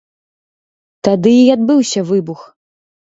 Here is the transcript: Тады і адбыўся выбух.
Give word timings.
Тады 1.07 1.33
і 1.41 1.43
адбыўся 1.57 2.01
выбух. 2.13 2.41